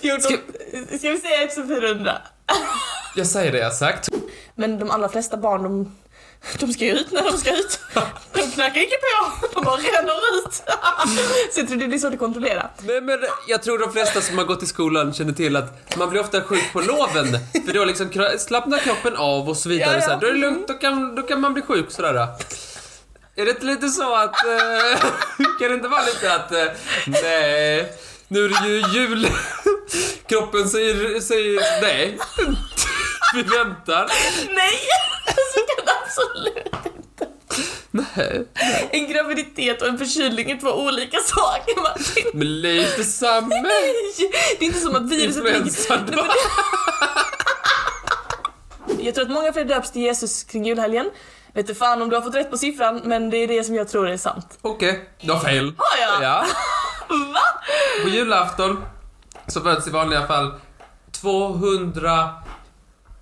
14... 0.00 0.20
Ska, 0.20 0.36
ska 0.98 1.10
vi 1.10 1.18
säga 1.18 1.42
1400? 1.44 2.12
Jag 3.16 3.26
säger 3.26 3.52
det 3.52 3.58
jag 3.58 3.74
sagt. 3.74 4.08
Men 4.54 4.78
de 4.78 4.90
allra 4.90 5.08
flesta 5.08 5.36
barn, 5.36 5.62
de, 5.62 5.96
de 6.60 6.72
ska 6.72 6.84
ju 6.84 6.92
ut 6.92 7.12
när 7.12 7.22
de 7.22 7.38
ska 7.38 7.56
ut. 7.56 7.80
De 8.32 8.50
knackar 8.50 8.80
inte 8.80 8.96
på, 8.96 9.46
de 9.54 9.64
bara 9.64 9.76
ränner 9.76 10.38
ut. 10.38 10.54
Så 11.52 11.60
jag 11.60 11.68
tror 11.68 11.78
det 11.78 11.94
är 11.94 11.98
svårt 11.98 12.12
att 12.12 12.18
kontrollera. 12.18 12.70
Nej 12.82 13.00
men 13.00 13.18
jag 13.48 13.62
tror 13.62 13.78
de 13.78 13.92
flesta 13.92 14.20
som 14.20 14.38
har 14.38 14.44
gått 14.44 14.62
i 14.62 14.66
skolan 14.66 15.14
känner 15.14 15.32
till 15.32 15.56
att 15.56 15.96
man 15.96 16.10
blir 16.10 16.20
ofta 16.20 16.42
sjuk 16.42 16.72
på 16.72 16.80
loven. 16.80 17.38
För 17.66 17.72
då 17.74 17.84
liksom 17.84 18.10
slappnar 18.38 18.78
kroppen 18.78 19.16
av 19.16 19.48
och 19.48 19.56
så 19.56 19.68
vidare. 19.68 19.90
Ja, 19.90 19.96
ja. 19.96 20.00
Så 20.00 20.10
här, 20.10 20.20
då 20.20 20.26
är 20.26 20.32
det 20.32 20.38
lugnt, 20.38 20.68
då 20.68 20.74
kan, 20.74 21.14
då 21.14 21.22
kan 21.22 21.40
man 21.40 21.54
bli 21.54 21.62
sjuk 21.62 21.90
sådär. 21.90 22.28
Är 23.36 23.44
det 23.44 23.50
inte 23.50 23.66
lite 23.66 23.88
så 23.88 24.14
att... 24.14 24.46
Eh, 24.46 25.00
kan 25.58 25.68
det 25.68 25.74
inte 25.74 25.88
vara 25.88 26.02
lite 26.04 26.34
att... 26.34 26.52
Eh, 26.52 26.64
nej, 27.06 27.92
nu 28.28 28.44
är 28.44 28.48
det 28.48 28.68
ju 28.68 29.00
jul. 29.00 29.28
Kroppen 30.26 30.68
säger, 30.68 31.20
säger 31.20 31.80
nej. 31.82 32.18
Vi 33.34 33.42
väntar. 33.42 34.10
Nej! 34.54 35.05
Absolut 36.18 36.96
inte. 36.96 37.28
Nej, 37.90 38.46
En 38.90 39.08
graviditet 39.12 39.82
och 39.82 39.88
en 39.88 39.98
förkylning 39.98 40.50
är 40.50 40.56
två 40.60 40.70
olika 40.70 41.18
saker 41.18 41.82
Martin. 41.82 42.24
men 42.34 42.60
lite 42.62 43.04
samma. 43.04 43.46
Nej! 43.48 43.94
Det 44.58 44.64
är 44.64 44.66
inte 44.66 44.80
som 44.80 44.96
att 44.96 45.10
viruset 45.10 45.44
Nej, 45.44 45.52
det- 46.06 46.22
Jag 49.02 49.14
tror 49.14 49.24
att 49.24 49.30
många 49.30 49.52
fler 49.52 49.64
döps 49.64 49.92
till 49.92 50.02
Jesus 50.02 50.44
kring 50.44 50.64
julhelgen. 50.66 51.10
Vet 51.54 51.66
du 51.66 51.74
fan 51.74 52.02
om 52.02 52.08
du 52.10 52.16
har 52.16 52.22
fått 52.22 52.34
rätt 52.34 52.50
på 52.50 52.58
siffran, 52.58 53.00
men 53.04 53.30
det 53.30 53.36
är 53.36 53.48
det 53.48 53.64
som 53.64 53.74
jag 53.74 53.88
tror 53.88 54.08
är 54.08 54.16
sant. 54.16 54.58
Okej, 54.62 55.10
du 55.20 55.32
har 55.32 55.40
fel. 55.40 55.72
Har 55.78 55.98
jag? 56.00 56.22
Ja. 56.22 56.44
Va? 57.08 57.40
På 58.02 58.08
julafton 58.08 58.84
så 59.46 59.60
föds 59.60 59.86
i 59.86 59.90
vanliga 59.90 60.26
fall 60.26 60.52
200... 61.12 62.28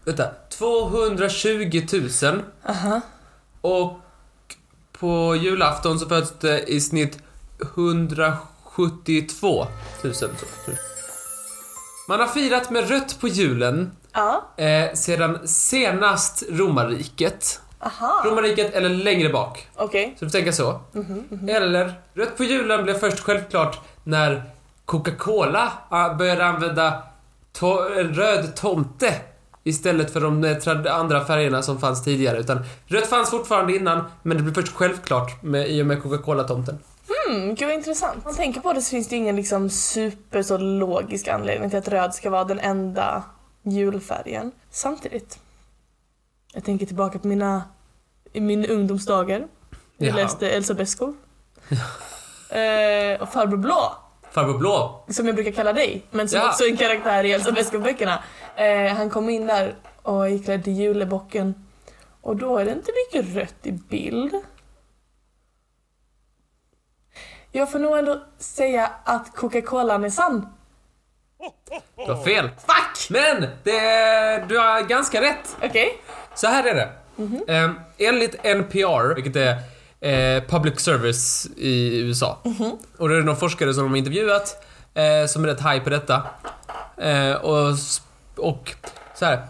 Vänta. 0.04 0.24
220 0.58 1.86
000. 2.22 2.42
Aha. 2.68 3.00
Och 3.60 3.98
på 4.92 5.36
julafton 5.36 5.98
så 5.98 6.08
föds 6.08 6.32
det 6.40 6.70
i 6.70 6.80
snitt 6.80 7.18
172 7.62 9.66
000. 10.04 10.14
så. 10.14 10.28
Man 12.08 12.20
har 12.20 12.26
firat 12.26 12.70
med 12.70 12.88
rött 12.90 13.20
på 13.20 13.28
julen 13.28 13.90
Ja. 14.12 14.44
eh, 14.56 14.92
sedan 14.94 15.48
senast 15.48 16.42
romarriket. 16.50 17.60
Aha. 17.80 18.22
Romarriket 18.26 18.74
eller 18.74 18.88
längre 18.88 19.28
bak. 19.28 19.68
Okej. 19.76 20.16
Så 20.18 20.24
du 20.24 20.30
tänker 20.30 20.52
så. 20.52 20.80
Eller, 21.48 21.94
rött 22.14 22.36
på 22.36 22.44
julen 22.44 22.84
blev 22.84 22.98
först 22.98 23.20
självklart 23.20 23.80
när 24.04 24.42
Coca-Cola 24.84 25.72
ah, 25.88 26.14
började 26.14 26.46
använda 26.46 27.02
to- 27.58 28.12
röd 28.14 28.56
tomte 28.56 29.14
Istället 29.66 30.12
för 30.12 30.20
de 30.20 30.44
eh, 30.44 30.98
andra 30.98 31.24
färgerna 31.24 31.62
som 31.62 31.80
fanns 31.80 32.04
tidigare. 32.04 32.38
Utan 32.38 32.58
rött 32.86 33.06
fanns 33.06 33.30
fortfarande 33.30 33.76
innan, 33.76 34.04
men 34.22 34.36
det 34.36 34.42
blev 34.42 34.54
först 34.54 34.74
självklart 34.74 35.42
med, 35.42 35.70
i 35.70 35.82
och 35.82 35.86
med 35.86 36.02
Coca-Cola-tomten. 36.02 36.78
Mm, 37.28 37.54
gud 37.54 37.68
vad 37.68 37.74
intressant. 37.74 38.16
Om 38.16 38.22
man 38.24 38.34
tänker 38.34 38.60
på 38.60 38.72
det 38.72 38.82
så 38.82 38.90
finns 38.90 39.08
det 39.08 39.16
ingen 39.16 39.36
liksom 39.36 39.70
super 39.70 40.42
så 40.42 40.58
logisk 40.58 41.28
anledning 41.28 41.70
till 41.70 41.78
att 41.78 41.88
röd 41.88 42.14
ska 42.14 42.30
vara 42.30 42.44
den 42.44 42.58
enda 42.58 43.22
julfärgen. 43.62 44.52
Samtidigt, 44.70 45.38
jag 46.52 46.64
tänker 46.64 46.86
tillbaka 46.86 47.18
på 47.18 47.28
mina, 47.28 47.62
i 48.32 48.40
mina 48.40 48.66
ungdomsdagar. 48.66 49.46
Jag 49.96 50.14
läste 50.14 50.50
Elsa 50.50 50.74
Beskow. 50.74 51.14
eh, 52.48 53.22
och 53.22 53.28
Farbror 53.28 53.56
Blå, 53.56 53.96
Farbror 54.34 54.58
Blå. 54.58 55.04
som 55.08 55.26
jag 55.26 55.34
brukar 55.34 55.52
kalla 55.52 55.72
dig, 55.72 56.02
men 56.10 56.28
som 56.28 56.38
Ja. 56.40 56.48
också 56.48 56.64
är 56.64 56.70
en 56.70 56.76
karaktär 56.76 57.24
i 57.24 57.32
Elsa 57.32 57.50
Beskow-böckerna. 57.52 58.22
Eh, 58.56 58.94
han 58.96 59.10
kom 59.10 59.30
in 59.30 59.46
där 59.46 59.74
och 60.02 60.26
är 60.26 60.30
iklädd 60.30 60.64
till 60.64 60.72
julebocken. 60.72 61.54
Och 62.20 62.36
då 62.36 62.58
är 62.58 62.64
det 62.64 62.72
inte 62.72 62.92
mycket 63.12 63.34
rött 63.36 63.54
i 63.62 63.72
bild. 63.72 64.34
Jag 67.52 67.72
får 67.72 67.78
nog 67.78 67.98
ändå 67.98 68.22
säga 68.38 68.90
att 69.04 69.36
Coca-Cola 69.36 69.94
är 69.94 70.10
sann. 70.10 70.48
Du 72.06 72.12
har 72.12 72.24
fel. 72.24 72.48
Fuck! 72.48 73.10
Men 73.10 73.40
det, 73.62 74.44
du 74.48 74.58
har 74.58 74.82
ganska 74.88 75.20
rätt. 75.22 75.56
Okej. 75.62 75.98
Så 76.34 76.46
här 76.46 76.64
är 76.64 76.74
det. 76.74 76.88
Eh, 77.54 77.70
enligt 77.98 78.44
NPR, 78.44 79.14
vilket 79.14 79.36
är 79.36 79.56
eh, 80.04 80.42
public 80.48 80.80
service 80.80 81.46
i 81.56 81.98
USA. 82.00 82.38
Och 82.96 83.08
det 83.08 83.16
är 83.16 83.22
någon 83.22 83.36
forskare 83.36 83.74
som 83.74 83.82
de 83.82 83.90
har 83.90 83.96
intervjuat 83.96 84.64
eh, 84.94 85.26
som 85.28 85.44
är 85.44 85.48
rätt 85.48 85.60
high 85.60 85.84
på 85.84 85.90
detta. 85.90 86.22
Eh, 86.96 87.32
och, 87.32 87.74
och 88.36 88.74
så 89.14 89.24
här. 89.24 89.46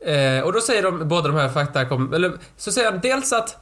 Eh, 0.00 0.44
och 0.44 0.52
då 0.52 0.60
säger 0.60 0.82
de, 0.82 1.08
båda 1.08 1.28
de 1.28 1.36
här 1.36 1.48
fakta 1.48 1.84
kom, 1.84 2.12
eller 2.14 2.32
så 2.56 2.72
säger 2.72 2.90
han 2.90 3.00
dels 3.00 3.32
att 3.32 3.56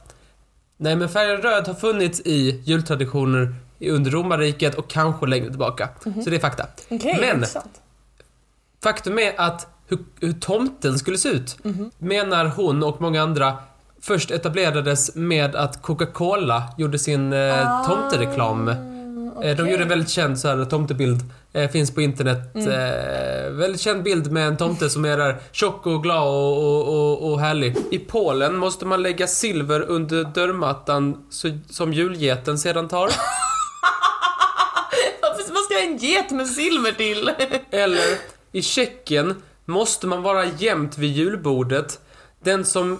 Nej 0.79 0.95
men 0.95 1.09
färgen 1.09 1.41
röd 1.41 1.67
har 1.67 1.73
funnits 1.73 2.19
i 2.25 2.61
jultraditioner 2.65 3.55
under 3.79 4.11
romarriket 4.11 4.75
och 4.75 4.87
kanske 4.89 5.25
längre 5.25 5.49
tillbaka. 5.49 5.89
Så 6.23 6.29
det 6.29 6.35
är 6.35 6.39
fakta. 6.39 6.65
Okej, 6.89 7.17
Men- 7.21 7.35
intressant. 7.35 7.81
Faktum 8.83 9.19
är 9.19 9.33
att 9.37 9.67
hur, 9.87 9.99
hur 10.21 10.33
tomten 10.33 10.99
skulle 10.99 11.17
se 11.17 11.29
ut 11.29 11.57
menar 11.97 12.45
hon 12.45 12.83
och 12.83 13.01
många 13.01 13.21
andra 13.23 13.57
först 14.01 14.31
etablerades 14.31 15.15
med 15.15 15.55
att 15.55 15.81
Coca-Cola 15.81 16.63
gjorde 16.77 16.99
sin 16.99 17.33
eh, 17.33 17.85
tomtereklam. 17.87 18.67
Eh, 18.67 19.55
De 19.57 19.69
gjorde 19.69 19.83
en 19.83 19.89
väldigt 19.89 20.09
känd 20.09 20.39
så 20.39 20.47
här, 20.47 20.65
tomtebild. 20.65 21.19
Eh, 21.53 21.69
finns 21.69 21.91
på 21.95 22.01
internet. 22.01 22.55
Eh, 22.55 23.51
väldigt 23.51 23.81
känd 23.81 24.03
bild 24.03 24.31
med 24.31 24.47
en 24.47 24.57
tomte 24.57 24.89
som 24.89 25.05
är 25.05 25.17
där 25.17 25.37
tjock 25.51 25.85
och 25.85 26.03
glad 26.03 26.27
och, 26.27 26.57
och, 26.57 26.87
och, 26.87 27.31
och 27.31 27.39
härlig. 27.39 27.75
I 27.91 27.99
Polen 27.99 28.55
måste 28.57 28.85
man 28.85 29.01
lägga 29.03 29.27
silver 29.27 29.81
under 29.81 30.23
dörrmattan 30.23 31.25
som 31.69 31.93
julgeten 31.93 32.59
sedan 32.59 32.87
tar. 32.87 33.09
Man 35.53 35.63
ska 35.63 35.79
en 35.83 35.97
get 35.97 36.31
med 36.31 36.47
silver 36.47 36.91
till? 36.91 37.31
Eller 37.71 38.03
i 38.51 38.61
Tjeckien 38.61 39.41
måste 39.65 40.07
man 40.07 40.21
vara 40.21 40.45
jämt 40.45 40.97
vid 40.97 41.11
julbordet. 41.11 41.99
Den 42.43 42.65
som, 42.65 42.99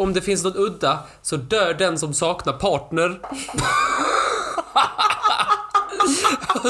om 0.00 0.12
det 0.12 0.20
finns 0.20 0.44
något 0.44 0.56
udda, 0.56 0.98
så 1.22 1.36
dör 1.36 1.74
den 1.74 1.98
som 1.98 2.14
saknar 2.14 2.52
partner. 2.52 3.20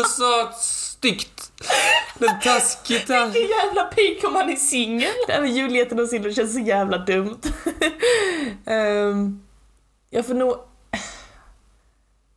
så 0.08 0.50
styggt. 1.00 1.52
Den 2.18 2.40
taskigt. 2.40 3.10
Vilken 3.10 3.48
jävla 3.48 3.84
pik 3.84 4.24
om 4.24 4.32
man 4.32 4.50
är 4.50 4.56
singel. 4.56 5.12
Det 5.26 5.32
här 5.32 5.40
med 5.40 5.50
julgeten 5.50 6.00
och 6.00 6.08
silver 6.08 6.32
känns 6.32 6.52
så 6.52 6.60
jävla 6.60 6.98
dumt. 6.98 7.40
Ehm, 8.66 9.42
jag 10.10 10.26
får 10.26 10.34
nog... 10.34 10.54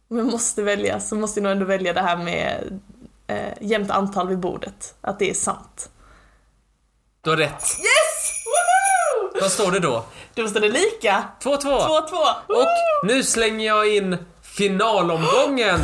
Om 0.09 0.17
jag 0.17 0.27
måste 0.27 0.63
välja 0.63 0.99
så 0.99 1.15
måste 1.15 1.39
jag 1.39 1.43
nog 1.43 1.51
ändå 1.51 1.65
välja 1.65 1.93
det 1.93 2.01
här 2.01 2.17
med 2.17 2.79
uh, 3.31 3.67
jämnt 3.69 3.91
antal 3.91 4.27
vid 4.27 4.39
bordet. 4.39 4.95
Att 5.01 5.19
det 5.19 5.29
är 5.29 5.33
sant. 5.33 5.89
Du 7.21 7.29
har 7.29 7.37
rätt. 7.37 7.51
Yes! 7.61 7.92
Vad 9.43 9.51
står 9.51 9.71
det 9.71 9.79
då? 9.79 10.05
Då 10.35 10.47
står 10.47 10.59
det 10.59 10.69
lika. 10.69 11.23
2-2. 11.41 11.59
2-2. 11.59 11.77
Och 12.47 12.65
nu 13.03 13.23
slänger 13.23 13.65
jag 13.65 13.95
in 13.95 14.17
finalomgången. 14.41 15.79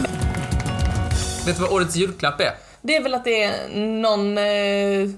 Vet 1.46 1.58
du 1.58 1.62
vad 1.62 1.72
årets 1.72 1.96
julklapp 1.96 2.42
är? 2.42 2.52
Det 2.82 2.96
är 2.96 3.04
väl 3.04 3.14
att 3.14 3.24
det 3.24 3.44
är 3.44 3.78
någon 3.80 4.38
eh, 4.38 5.10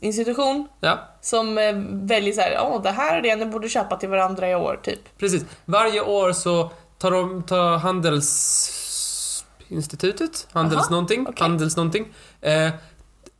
institution 0.00 0.68
Ja, 0.80 0.98
som 1.20 1.58
eh, 1.58 1.74
väljer 1.90 2.32
så 2.32 2.40
här, 2.40 2.50
ja 2.50 2.80
det 2.82 2.90
här 2.90 3.18
är 3.18 3.22
det 3.22 3.36
ni 3.36 3.46
borde 3.46 3.68
köpa 3.68 3.96
till 3.96 4.08
varandra 4.08 4.50
i 4.50 4.54
år, 4.54 4.80
typ. 4.82 5.18
Precis. 5.18 5.44
Varje 5.64 6.00
år 6.00 6.32
så 6.32 6.70
tar 6.98 7.10
de 7.10 7.42
tar 7.42 7.78
Handelsinstitutet, 7.78 10.46
Handels 10.52 10.82
Aha, 10.82 10.90
någonting, 10.90 11.26
okej. 11.28 11.42
Handels 11.42 11.76
någonting, 11.76 12.14
eh, 12.40 12.70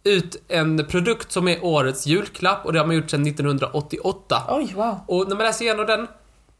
ut 0.04 0.42
en 0.48 0.86
produkt 0.86 1.32
som 1.32 1.48
är 1.48 1.64
årets 1.64 2.06
julklapp 2.06 2.66
och 2.66 2.72
det 2.72 2.78
har 2.78 2.86
man 2.86 2.96
gjort 2.96 3.10
sedan 3.10 3.26
1988. 3.26 4.42
Oj, 4.48 4.72
wow. 4.74 5.00
Och 5.06 5.28
när 5.28 5.36
man 5.36 5.46
läser 5.46 5.64
igenom 5.64 5.86
den, 5.86 6.06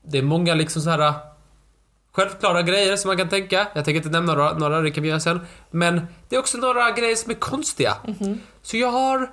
det 0.02 0.18
är 0.18 0.23
många 0.23 0.54
liksom 0.54 0.83
så 0.83 0.90
här 0.90 0.99
äh, 0.99 1.14
självklara 2.12 2.62
grejer 2.62 2.97
som 2.97 3.09
man 3.09 3.16
kan 3.16 3.28
tänka. 3.28 3.66
Jag 3.75 3.85
tänker 3.85 3.97
inte 3.97 4.09
nämna 4.09 4.35
några, 4.35 4.52
några 4.52 4.80
det 4.80 4.90
kan 4.90 5.02
vi 5.02 5.09
göra 5.09 5.21
sen. 5.21 5.40
Men 5.71 6.07
det 6.28 6.37
är 6.37 6.40
också 6.40 6.59
några 6.59 6.90
grejer 6.90 7.16
som 7.16 7.30
är 7.30 7.35
konstiga. 7.35 7.97
Så 8.62 8.76
jag 8.76 8.90
har 8.90 9.30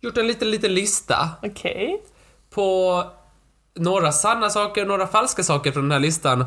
gjort 0.00 0.16
en 0.16 0.26
liten, 0.26 0.50
liten 0.50 0.74
lista 0.74 1.30
Okej. 1.42 2.02
på 2.50 3.04
några 3.74 4.12
sanna 4.12 4.50
saker 4.50 4.82
och 4.82 4.88
några 4.88 5.06
falska 5.06 5.42
saker 5.42 5.72
från 5.72 5.82
den 5.82 5.92
här 5.92 6.00
listan. 6.00 6.44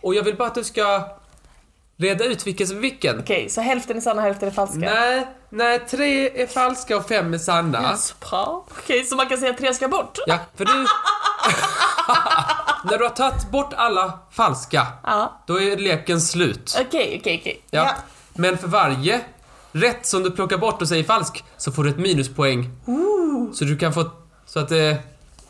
Och 0.00 0.14
jag 0.14 0.22
vill 0.22 0.36
bara 0.36 0.48
att 0.48 0.54
du 0.54 0.64
ska 0.64 1.19
reda 2.00 2.24
ut 2.24 2.46
vilken 2.46 2.66
som 2.66 2.80
vilken. 2.80 3.18
Okej, 3.18 3.48
så 3.50 3.60
hälften 3.60 3.96
är 3.96 4.00
sanna, 4.00 4.22
hälften 4.22 4.48
är 4.48 4.52
falska? 4.52 4.78
Nej, 4.78 5.26
nej, 5.50 5.78
tre 5.90 6.42
är 6.42 6.46
falska 6.46 6.96
och 6.96 7.08
fem 7.08 7.34
är 7.34 7.38
sanna. 7.38 7.96
Så 7.96 8.14
bra. 8.30 8.66
Okej, 8.78 9.04
så 9.04 9.16
man 9.16 9.26
kan 9.28 9.38
säga 9.38 9.50
att 9.50 9.58
tre 9.58 9.74
ska 9.74 9.88
bort? 9.88 10.18
Ja, 10.26 10.38
för 10.56 10.64
du... 10.64 10.72
När 12.90 12.98
du 12.98 13.04
har 13.04 13.10
tagit 13.10 13.50
bort 13.50 13.72
alla 13.76 14.18
falska, 14.30 14.86
Ja. 15.04 15.42
då 15.46 15.60
är 15.60 15.76
leken 15.76 16.20
slut. 16.20 16.76
Okej, 16.80 17.16
okej, 17.20 17.38
okej. 17.40 17.62
Ja. 17.70 17.90
Men 18.34 18.58
för 18.58 18.68
varje 18.68 19.20
rätt 19.72 20.06
som 20.06 20.22
du 20.22 20.30
plockar 20.30 20.58
bort 20.58 20.82
och 20.82 20.88
säger 20.88 21.04
falsk 21.04 21.44
så 21.56 21.72
får 21.72 21.84
du 21.84 21.90
ett 21.90 21.98
minuspoäng. 21.98 22.70
Så 23.54 23.64
du 23.64 23.76
kan 23.78 23.92
få... 23.92 24.10
Så 24.46 24.58
att 24.60 24.68
det... 24.68 24.96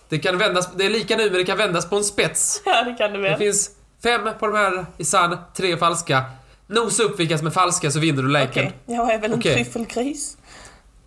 Det 0.08 0.18
kan 0.18 0.38
vändas... 0.38 0.68
Det 0.74 0.86
är 0.86 0.90
lika 0.90 1.16
nu 1.16 1.24
men 1.24 1.32
det 1.32 1.44
kan 1.44 1.58
vändas 1.58 1.90
på 1.90 1.96
en 1.96 2.04
spets. 2.04 2.62
Ja, 2.64 2.82
det 2.82 2.94
kan 2.94 3.12
du 3.12 3.22
Det 3.22 3.28
väl. 3.28 3.38
finns 3.38 3.70
fem 4.02 4.28
på 4.38 4.46
de 4.46 4.56
här 4.56 4.86
i 4.96 5.04
sann, 5.04 5.38
tre 5.56 5.72
är 5.72 5.76
falska. 5.76 6.22
Nosa 6.70 7.02
upp 7.02 7.20
vilka 7.20 7.38
som 7.38 7.46
är 7.46 7.50
falska 7.50 7.90
så 7.90 7.98
vinner 8.00 8.22
du 8.22 8.28
leken. 8.28 8.66
Okej, 8.66 8.78
jag 8.86 9.12
är 9.14 9.18
väl 9.18 9.32
en 9.32 9.38
Okej. 9.38 9.54
tryffelkris. 9.54 10.36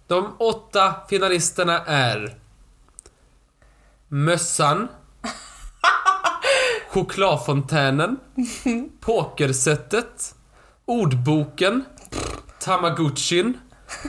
De 0.07 0.35
åtta 0.39 0.95
finalisterna 1.09 1.79
är 1.85 2.35
Mössan 4.07 4.87
Chokladfontänen 6.89 8.17
Pokersättet 8.99 10.35
Ordboken 10.85 11.85
Tamagotchin 12.59 13.57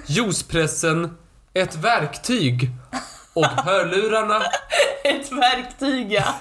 Juicepressen 0.07 1.17
Ett 1.55 1.77
verktyg 1.77 2.71
och 3.35 3.45
hörlurarna. 3.65 4.43
Ett 5.05 5.33
verktyg, 5.33 6.13
ja. 6.13 6.35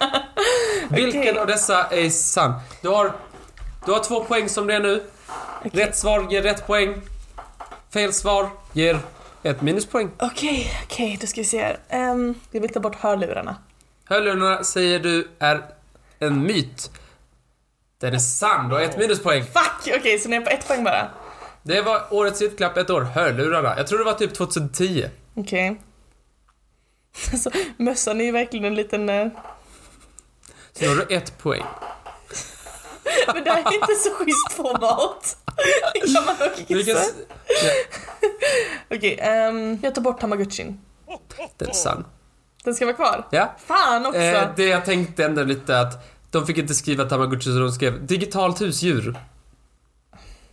Vilken 0.89 1.21
Okej. 1.21 1.39
av 1.39 1.47
dessa 1.47 1.83
är 1.83 2.09
sann? 2.09 2.53
Du 2.81 2.87
har, 2.89 3.13
du 3.85 3.91
har 3.91 4.03
två 4.03 4.23
poäng 4.23 4.49
som 4.49 4.67
det 4.67 4.73
är 4.73 4.79
nu. 4.79 5.03
Rätt 5.63 5.95
svar 5.97 6.27
ger 6.31 6.41
rätt 6.41 6.67
poäng. 6.67 7.01
Fel 7.93 8.13
svar 8.13 8.49
ger 8.73 8.99
ett 9.43 9.61
minuspoäng. 9.61 10.09
Okej, 10.19 10.71
okej, 10.83 11.17
då 11.21 11.27
ska 11.27 11.41
vi 11.41 11.45
se 11.45 11.61
här. 11.89 12.09
Um, 12.11 12.35
jag 12.51 12.61
vill 12.61 12.73
ta 12.73 12.79
bort 12.79 12.95
hörlurarna. 12.95 13.55
Hörlurarna 14.05 14.63
säger 14.63 14.99
du 14.99 15.27
är 15.39 15.61
en 16.19 16.43
myt. 16.43 16.91
Den 17.99 18.13
är 18.13 18.19
sann, 18.19 18.69
du 18.69 18.75
har 18.75 18.81
ett 18.81 18.97
minuspoäng. 18.97 19.43
Fuck! 19.43 19.95
Okej, 19.99 20.19
så 20.19 20.29
nu 20.29 20.35
är 20.35 20.41
på 20.41 20.49
ett 20.49 20.67
poäng 20.67 20.83
bara. 20.83 21.07
Det 21.63 21.81
var 21.81 22.01
årets 22.13 22.41
julklapp 22.41 22.77
ett 22.77 22.89
år, 22.89 23.01
hörlurarna. 23.01 23.73
Jag 23.77 23.87
tror 23.87 23.99
det 23.99 24.05
var 24.05 24.13
typ 24.13 24.33
2010. 24.33 25.05
Okej. 25.35 25.81
Alltså, 27.31 27.51
mössan 27.77 28.21
är 28.21 28.25
ju 28.25 28.31
verkligen 28.31 28.65
en 28.65 28.75
liten... 28.75 29.09
eh, 29.09 29.27
Så 30.73 30.83
då 30.85 30.89
har 30.91 30.95
du 30.95 31.15
ett 31.15 31.37
poäng. 31.37 31.63
Men 33.33 33.43
det 33.43 33.49
här 33.51 33.59
är 33.71 33.73
inte 33.73 33.95
så 33.95 34.09
schysst 34.11 34.51
format. 34.53 35.37
Det 35.93 35.99
kan 36.13 36.25
man 36.25 36.35
Okej, 38.91 39.17
ehm, 39.21 39.79
jag 39.81 39.95
tar 39.95 40.01
bort 40.01 40.19
tamagotchin. 40.19 40.79
den 41.57 41.69
är 41.69 41.73
sann. 41.73 42.05
Den 42.63 42.75
ska 42.75 42.85
vara 42.85 42.95
kvar. 42.95 43.27
Ja. 43.31 43.55
Fan 43.65 44.05
också! 44.05 44.19
Eh, 44.19 44.47
det 44.55 44.65
jag 44.65 44.85
tänkte 44.85 45.25
ändå 45.25 45.43
lite 45.43 45.79
att 45.79 46.13
de 46.31 46.47
fick 46.47 46.57
inte 46.57 46.73
skriva 46.73 47.05
Tamagotchi 47.05 47.43
så 47.43 47.59
de 47.59 47.71
skrev 47.71 48.05
digitalt 48.05 48.61
husdjur. 48.61 49.17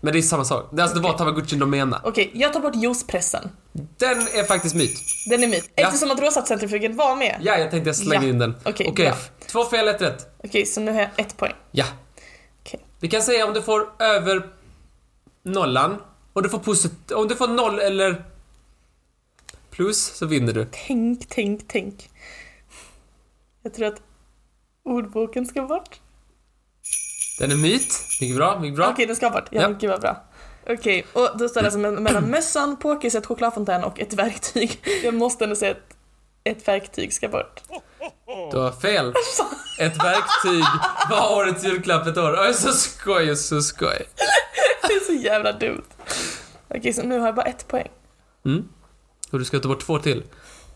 Men 0.01 0.13
det 0.13 0.19
är 0.19 0.23
samma 0.23 0.45
sak. 0.45 0.69
Det, 0.73 0.83
alltså, 0.83 0.97
det 0.99 1.03
var 1.03 1.13
Tamagotchi 1.19 1.57
de 1.57 1.71
menade. 1.71 2.03
Okej, 2.09 2.31
jag 2.35 2.53
tar 2.53 2.61
bort 2.61 2.75
juicepressen. 2.77 3.51
Den 3.73 4.19
är 4.21 4.45
faktiskt 4.45 4.75
myt. 4.75 5.01
Den 5.31 5.45
är 5.45 5.49
myt. 5.49 5.71
Ja. 5.75 5.87
Eftersom 5.87 6.11
att 6.11 6.21
råsatscentrifugen 6.21 6.97
var 6.97 7.17
med. 7.17 7.37
Ja, 7.41 7.59
jag 7.59 7.71
tänkte 7.71 7.89
jag 7.89 7.97
slänger 7.97 8.23
Ja. 8.23 8.29
in 8.29 8.39
den. 8.39 8.55
Okej, 8.65 8.87
Okej, 8.91 9.07
bra. 9.07 9.17
två 9.47 9.65
fel, 9.65 9.89
ett 9.89 10.03
rätt. 10.03 10.27
Okej, 10.45 10.67
så 10.67 10.81
nu 10.81 10.93
har 10.93 11.01
jag 11.01 11.11
ett 11.17 11.37
poäng. 11.37 11.55
Ja. 11.71 11.85
Vi 13.01 13.09
kan 13.09 13.23
säga 13.23 13.47
om 13.47 13.55
du 13.55 13.63
får 13.63 13.89
över 14.03 14.51
nollan. 15.43 15.97
Om 16.33 16.43
du 16.43 16.49
får 16.49 16.59
posit- 16.59 17.13
om 17.13 17.29
du 17.29 17.37
får 17.37 17.49
noll 17.49 17.79
eller 17.79 18.25
plus 19.71 20.05
så 20.07 20.27
vinner 20.27 20.53
du. 20.53 20.67
Tänk, 20.87 21.27
tänk, 21.29 21.63
tänk. 21.69 22.11
Jag 23.63 23.75
tror 23.75 23.87
att 23.87 24.03
ordboken 24.85 25.47
ska 25.47 25.63
bort. 25.63 26.01
Den 27.39 27.51
är 27.51 27.57
myt. 27.57 27.95
Mycket 28.21 28.37
bra, 28.37 28.61
mycket 28.61 28.77
bra. 28.77 28.89
Okej, 28.91 29.07
den 29.07 29.17
ska 29.17 29.31
bort. 29.31 29.49
Ja, 29.51 29.75
Ja. 29.81 29.89
vad 29.91 30.01
bra. 30.01 30.25
Okej, 30.69 31.07
och 31.13 31.39
då 31.39 31.49
står 31.49 31.61
det 31.61 31.67
alltså 31.67 31.81
me- 31.81 32.01
mellan 32.01 32.25
mössan, 32.31 32.77
pokerset, 32.77 33.27
chokladfontän 33.27 33.85
och 33.85 34.01
ett 34.01 34.13
verktyg. 34.15 34.81
Jag 35.05 35.15
måste 35.15 35.45
ändå 35.45 35.57
säga 35.57 35.71
att 35.73 35.97
ett 36.45 36.69
verktyg 36.69 37.13
ska 37.13 37.29
bort. 37.29 37.61
Du 38.51 38.57
har 38.59 38.73
fel. 38.73 39.15
Ett 39.79 39.97
verktyg 40.05 40.65
var 41.11 41.37
årets 41.37 41.65
julklapp 41.65 42.07
ett 42.07 42.17
år. 42.17 42.37
Oj, 42.41 42.55
så 42.55 42.73
skoj, 42.73 43.37
så 43.37 43.63
skoj. 43.63 44.09
Det 44.83 44.93
är 44.93 45.01
så 45.01 45.13
jävla 45.13 45.53
dumt. 45.53 45.85
Okej, 46.69 46.93
så 46.93 47.03
nu 47.03 47.19
har 47.19 47.27
jag 47.27 47.35
bara 47.35 47.47
ett 47.47 47.69
poäng. 47.69 47.89
Mm. 48.45 48.69
Och 49.31 49.39
du 49.39 49.45
ska 49.45 49.59
ta 49.59 49.69
bort 49.69 49.81
två 49.81 49.99
till. 49.99 50.25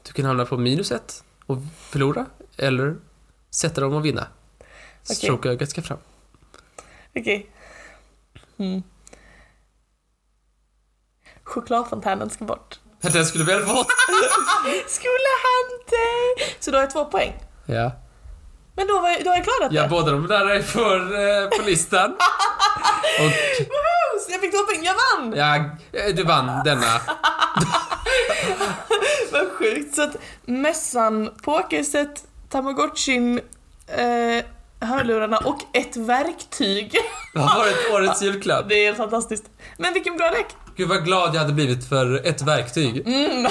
Du 0.03 0.13
kan 0.13 0.25
hamna 0.25 0.45
på 0.45 0.57
minus 0.57 0.93
ett 0.93 1.25
och 1.47 1.59
förlora, 1.89 2.27
eller 2.57 2.97
sätta 3.51 3.81
dem 3.81 3.95
och 3.95 4.05
vinna. 4.05 4.27
Okej. 5.03 5.17
Strokeögat 5.17 5.71
ska 5.71 5.83
fram. 5.83 5.99
Okej. 7.17 7.51
Mm. 8.59 8.83
Chokladfontänen 11.43 12.31
ska 12.31 12.45
bort. 12.45 12.81
Den 13.01 13.27
skulle 13.27 13.45
väl 13.45 13.63
fått? 13.63 13.87
Skulle 14.87 15.31
han 15.45 15.79
dig? 15.91 16.57
Så 16.61 16.71
då 16.71 16.77
har 16.77 16.83
jag 16.83 16.91
två 16.91 17.05
poäng. 17.05 17.44
Ja. 17.67 17.93
Men 18.77 18.87
då, 18.87 19.01
var 19.01 19.11
jag, 19.11 19.25
då 19.25 19.31
har 19.31 19.37
jag 19.37 19.45
klarat 19.45 19.71
det. 19.71 19.77
Ja, 19.77 19.89
båda 19.89 20.13
de 20.13 20.27
där 20.27 20.51
är 20.51 20.63
för, 20.63 20.99
eh, 21.01 21.49
på 21.49 21.63
listan. 21.67 22.11
Och 23.19 23.25
Woho! 23.59 24.31
Jag 24.31 24.41
fick 24.41 24.53
två 24.53 24.59
poäng, 24.59 24.85
jag 24.85 24.95
vann! 24.95 25.35
ja, 25.37 25.57
eh, 26.01 26.15
du 26.15 26.23
vann 26.25 26.65
denna. 26.65 27.01
Vad 29.33 29.51
sjukt. 29.53 29.95
Så 29.95 30.03
att 30.03 30.17
mössan, 30.45 31.31
pokerset, 31.43 32.25
tamagotchin, 32.51 33.41
eh, 33.87 34.45
hörlurarna 34.89 35.39
och 35.39 35.59
ett 35.73 35.97
verktyg. 35.97 36.97
Vad 37.35 37.45
har 37.45 37.59
varit 37.59 37.93
årets 37.93 38.23
julklapp? 38.23 38.65
Det 38.69 38.75
är 38.75 38.85
helt 38.85 38.97
fantastiskt. 38.97 39.45
Men 39.77 39.95
vilken 39.95 40.17
bra 40.17 40.31
lek! 40.31 40.47
Gud 40.77 40.89
vad 40.89 41.05
glad 41.05 41.35
jag 41.35 41.41
hade 41.41 41.53
blivit 41.53 41.89
för 41.89 42.27
ett 42.27 42.43
verktyg. 42.43 43.07
Mm. 43.07 43.43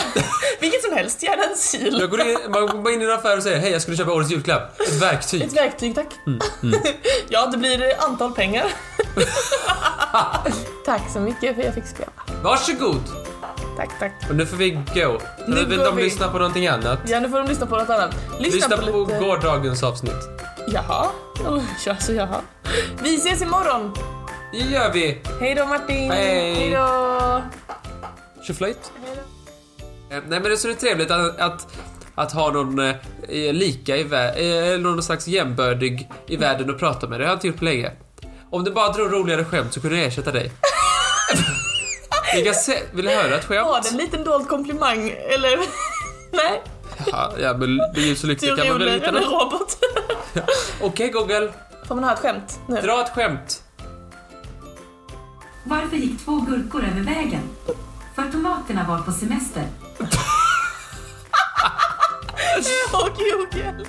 Vilket 0.60 0.84
som 0.84 0.94
helst, 0.94 1.24
gärna 1.24 1.44
en 1.44 1.58
sil. 1.68 1.98
Jag 2.00 2.10
går 2.10 2.22
in, 2.22 2.38
man 2.50 2.84
går 2.84 2.94
in 2.94 3.02
i 3.02 3.06
en 3.06 3.12
affär 3.12 3.38
och 3.38 3.44
säger 3.44 3.60
hej 3.60 3.72
jag 3.72 3.82
skulle 3.82 3.98
köpa 3.98 4.12
årets 4.12 4.32
julklapp. 4.32 4.82
Ett 4.82 5.02
verktyg. 5.02 5.42
Ett 5.42 5.58
verktyg, 5.58 5.96
tack. 5.96 6.08
ja, 7.30 7.46
det 7.46 7.58
blir 7.58 7.94
antal 8.00 8.32
pengar. 8.32 8.66
tack 10.86 11.02
så 11.14 11.20
mycket 11.20 11.56
för 11.56 11.62
att 11.62 11.66
jag 11.66 11.74
fick 11.74 11.88
spela. 11.88 12.12
Varsågod! 12.44 13.02
Tack, 13.78 14.00
tack. 14.00 14.12
Och 14.30 14.36
nu 14.36 14.46
får 14.46 14.58
vi 14.58 14.70
gå. 14.70 15.22
Nu 15.48 15.66
vill 15.66 15.80
de 15.80 15.96
vi. 15.96 16.04
lyssna 16.04 16.28
på 16.28 16.38
någonting 16.38 16.68
annat. 16.68 17.00
Ja, 17.06 17.20
nu 17.20 17.30
får 17.30 17.38
de 17.38 17.48
lyssna 17.48 17.66
på 17.66 17.78
något 17.78 17.90
annat. 17.90 18.16
Lyssna, 18.40 18.56
Lyssna 18.56 18.78
på, 18.78 18.92
på 18.92 19.00
lite... 19.00 19.20
gårdagens 19.20 19.84
avsnitt. 19.84 20.30
Jaha. 20.68 21.08
Oh, 21.48 21.64
ja, 21.86 21.96
så 22.00 22.14
jaha. 22.14 22.42
Vi 23.04 23.16
ses 23.16 23.42
imorgon. 23.42 23.94
Det 24.54 24.60
gör 24.60 24.92
vi! 24.92 25.18
Hej 25.40 25.56
då 25.56 25.66
Martin. 25.66 26.12
Hej. 26.12 26.54
Hej 26.54 26.72
då. 26.72 27.42
Tjoflöjt. 28.44 28.92
Eh, 29.06 29.10
Nej 30.10 30.22
men 30.30 30.44
det 30.44 30.52
är 30.52 30.56
så 30.56 30.68
det 30.68 30.74
är 30.74 30.78
trevligt 30.78 31.12
att, 31.12 31.40
att, 31.40 31.68
att 32.16 32.32
ha 32.32 32.52
någon 32.52 32.80
eh, 32.80 32.96
lika 33.54 33.98
i 33.98 34.04
världen, 34.04 34.46
eller 34.46 34.78
någon 34.78 35.04
slags 35.04 35.28
jämbördig 35.28 36.10
i 36.28 36.36
världen 36.38 36.70
att 36.70 36.80
prata 36.80 37.08
med. 37.08 37.20
Det 37.20 37.24
har 37.26 37.30
jag 37.30 37.36
inte 37.36 37.48
gjort 37.48 37.58
på 37.58 37.66
länge. 37.66 37.92
Om 38.52 38.64
du 38.64 38.72
bara 38.72 38.92
drog 38.92 39.14
roligare 39.14 39.46
skämt 39.46 39.74
så 39.74 39.82
kunde 39.82 39.98
jag 39.98 40.06
ersätta 40.08 40.32
dig. 40.32 40.52
Vi 42.36 42.42
kan 42.44 42.54
se, 42.54 42.80
vill 42.94 43.06
du 43.06 43.12
höra 43.12 43.36
ett 43.36 43.50
Var 43.50 43.56
skämt? 43.74 43.84
det 43.84 43.90
en 43.90 43.98
liten 43.98 44.24
dold 44.24 44.48
komplimang, 44.48 45.10
eller? 45.30 45.58
Nej, 46.32 46.62
Ja, 47.12 47.32
ja 47.40 47.54
men 47.58 47.80
ljus 47.96 48.24
och 48.24 48.30
lykta 48.30 48.56
kan 48.56 48.68
man 48.68 48.80
väl 48.80 48.90
hitta 48.90 49.12
något. 49.12 49.24
robot. 49.24 49.78
Okej 50.82 51.10
Google, 51.10 51.54
Får 51.88 51.96
man 51.96 52.04
ha 52.04 52.14
ett 52.14 52.20
skämt 52.20 52.60
nu? 52.68 52.82
dra 52.82 53.02
ett 53.02 53.10
skämt. 53.10 53.63
Varför 55.64 55.98
gick 55.98 56.26
två 56.26 56.40
gurkor 56.40 56.84
över 56.84 57.02
vägen? 57.02 57.42
För 58.16 58.32
tomaterna 58.32 58.88
var 58.88 58.98
på 59.00 59.12
semester. 59.12 59.68
Åh, 62.94 63.08
Google. 63.18 63.86